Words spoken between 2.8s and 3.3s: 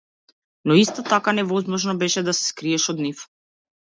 од нив.